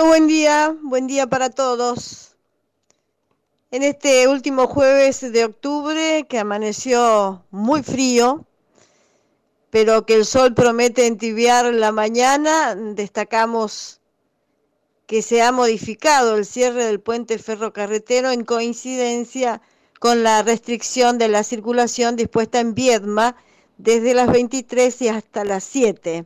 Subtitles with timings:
[0.00, 2.34] Buen día, buen día para todos.
[3.70, 8.46] En este último jueves de octubre, que amaneció muy frío,
[9.68, 14.00] pero que el sol promete entibiar la mañana, destacamos
[15.06, 19.60] que se ha modificado el cierre del puente ferrocarretero en coincidencia
[20.00, 23.36] con la restricción de la circulación dispuesta en Viedma
[23.76, 26.24] desde las 23 y hasta las 7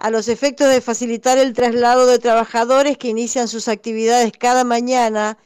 [0.00, 5.36] a los efectos de facilitar el traslado de trabajadores que inician sus actividades cada mañana,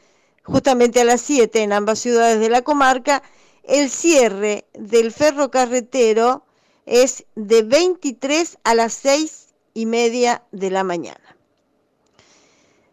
[0.43, 3.21] justamente a las 7 en ambas ciudades de la comarca,
[3.63, 6.45] el cierre del ferrocarretero
[6.85, 11.35] es de 23 a las 6 y media de la mañana.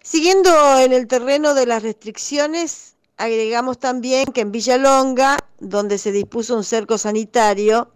[0.02, 6.56] Siguiendo en el terreno de las restricciones, agregamos también que en Villalonga, donde se dispuso
[6.56, 7.92] un cerco sanitario,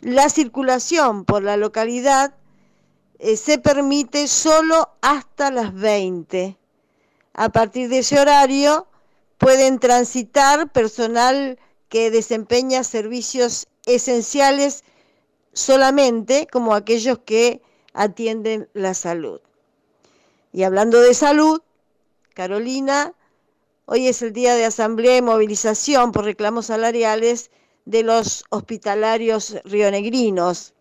[0.00, 2.34] la circulación por la localidad
[3.18, 6.56] eh, se permite solo hasta las 20.
[7.34, 8.86] A partir de ese horario
[9.38, 14.84] pueden transitar personal que desempeña servicios esenciales
[15.52, 17.62] solamente como aquellos que
[17.94, 19.40] atienden la salud.
[20.52, 21.62] Y hablando de salud,
[22.34, 23.14] Carolina,
[23.86, 27.50] hoy es el día de asamblea y movilización por reclamos salariales
[27.84, 30.74] de los hospitalarios rionegrinos.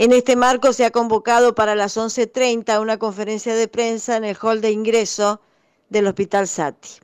[0.00, 4.36] En este marco se ha convocado para las 11.30 una conferencia de prensa en el
[4.40, 5.40] hall de ingreso
[5.88, 7.00] del Hospital Sati.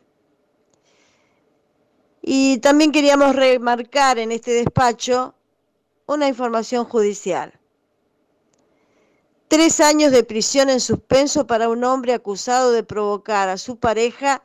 [2.23, 5.35] Y también queríamos remarcar en este despacho
[6.07, 7.59] una información judicial.
[9.49, 14.41] Tres años de prisión en suspenso para un hombre acusado de provocar a su pareja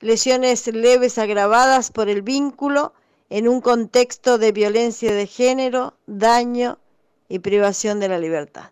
[0.00, 2.92] lesiones leves agravadas por el vínculo
[3.30, 6.78] en un contexto de violencia de género, daño
[7.28, 8.70] y privación de la libertad.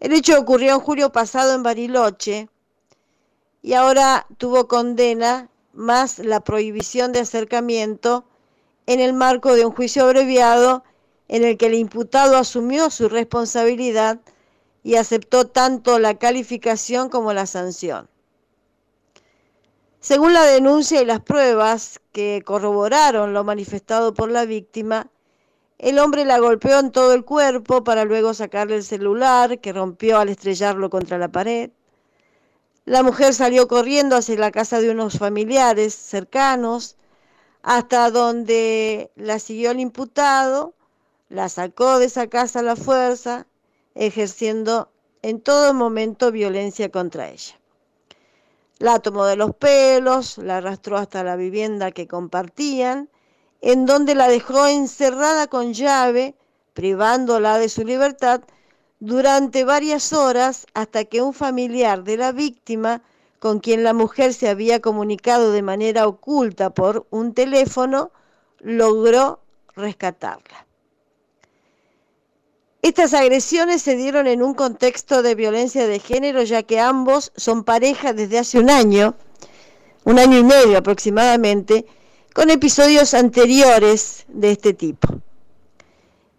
[0.00, 2.48] El hecho ocurrió en julio pasado en Bariloche
[3.62, 8.24] y ahora tuvo condena más la prohibición de acercamiento
[8.86, 10.84] en el marco de un juicio abreviado
[11.28, 14.20] en el que el imputado asumió su responsabilidad
[14.82, 18.08] y aceptó tanto la calificación como la sanción.
[20.00, 25.10] Según la denuncia y las pruebas que corroboraron lo manifestado por la víctima,
[25.78, 30.18] el hombre la golpeó en todo el cuerpo para luego sacarle el celular, que rompió
[30.18, 31.70] al estrellarlo contra la pared.
[32.84, 36.96] La mujer salió corriendo hacia la casa de unos familiares cercanos,
[37.62, 40.74] hasta donde la siguió el imputado,
[41.28, 43.46] la sacó de esa casa a la fuerza,
[43.94, 44.90] ejerciendo
[45.22, 47.58] en todo momento violencia contra ella.
[48.78, 53.08] La tomó de los pelos, la arrastró hasta la vivienda que compartían
[53.60, 56.34] en donde la dejó encerrada con llave,
[56.74, 58.42] privándola de su libertad
[59.00, 63.02] durante varias horas hasta que un familiar de la víctima,
[63.38, 68.10] con quien la mujer se había comunicado de manera oculta por un teléfono,
[68.60, 69.40] logró
[69.76, 70.66] rescatarla.
[72.84, 77.64] Estas agresiones se dieron en un contexto de violencia de género, ya que ambos son
[77.64, 79.14] pareja desde hace un año,
[80.04, 81.86] un año y medio aproximadamente,
[82.34, 85.08] con episodios anteriores de este tipo.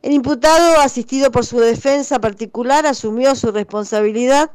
[0.04, 4.52] El imputado, asistido por su defensa particular, asumió su responsabilidad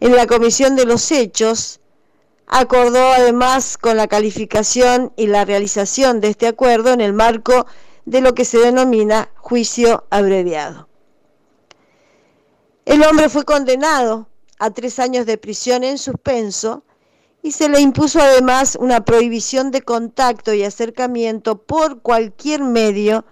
[0.00, 1.78] en la comisión de los hechos,
[2.46, 7.66] acordó además con la calificación y la realización de este acuerdo en el marco
[8.06, 10.88] de lo que se denomina juicio abreviado.
[12.86, 14.26] El hombre fue condenado
[14.58, 16.82] a tres años de prisión en suspenso
[17.42, 23.24] y se le impuso además una prohibición de contacto y acercamiento por cualquier medio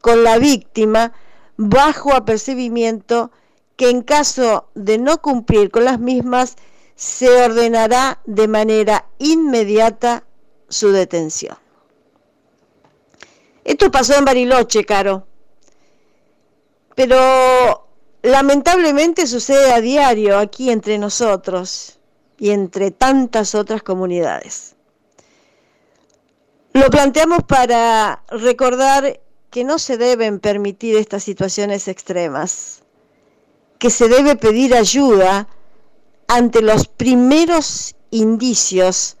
[0.00, 1.12] con la víctima
[1.56, 3.32] bajo apercibimiento
[3.74, 6.54] que en caso de no cumplir con las mismas
[6.94, 10.24] se ordenará de manera inmediata
[10.68, 11.58] su detención.
[13.64, 15.26] Esto pasó en Bariloche, Caro,
[16.94, 17.88] pero
[18.22, 21.96] lamentablemente sucede a diario aquí entre nosotros
[22.38, 24.76] y entre tantas otras comunidades.
[26.72, 32.82] Lo planteamos para recordar que no se deben permitir estas situaciones extremas,
[33.78, 35.48] que se debe pedir ayuda
[36.28, 39.16] ante los primeros indicios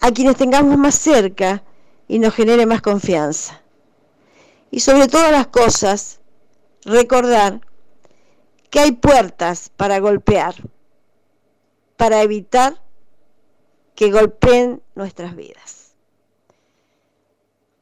[0.00, 1.62] a quienes tengamos más cerca
[2.08, 3.62] y nos genere más confianza.
[4.70, 6.20] Y sobre todas las cosas,
[6.84, 7.60] recordar
[8.70, 10.56] que hay puertas para golpear
[11.96, 12.80] para evitar
[13.94, 15.94] que golpeen nuestras vidas.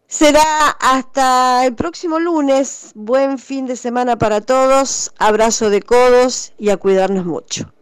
[0.06, 2.92] Será hasta el próximo lunes.
[2.94, 5.12] Buen fin de semana para todos.
[5.18, 7.72] Abrazo de codos y a cuidarnos mucho.